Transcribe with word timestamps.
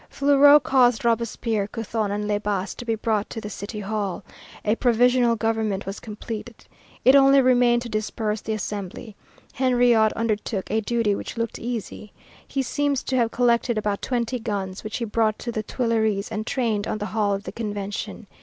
Fleuriot 0.09 0.63
caused 0.63 1.05
Robespierre, 1.05 1.67
Couthon, 1.67 2.09
and 2.09 2.27
Le 2.27 2.39
Bas 2.39 2.73
to 2.73 2.85
be 2.85 2.95
brought 2.95 3.29
to 3.29 3.39
the 3.39 3.51
City 3.51 3.81
Hall. 3.81 4.23
A 4.65 4.73
provisional 4.73 5.35
government 5.35 5.85
was 5.85 5.99
completed. 5.99 6.65
It 7.05 7.15
only 7.15 7.39
remained 7.39 7.83
to 7.83 7.87
disperse 7.89 8.41
the 8.41 8.53
Assembly. 8.53 9.15
Henriot 9.53 10.11
undertook 10.13 10.71
a 10.71 10.81
duty 10.81 11.13
which 11.13 11.37
looked 11.37 11.59
easy. 11.59 12.13
He 12.47 12.63
seems 12.63 13.03
to 13.03 13.15
have 13.15 13.29
collected 13.29 13.77
about 13.77 14.01
twenty 14.01 14.39
guns, 14.39 14.83
which 14.83 14.97
he 14.97 15.05
brought 15.05 15.37
to 15.37 15.51
the 15.51 15.61
Tuileries 15.61 16.31
and 16.31 16.47
trained 16.47 16.87
on 16.87 16.97
the 16.97 17.05
hall 17.13 17.35
of 17.35 17.43
the 17.43 17.51
Convention. 17.51 18.25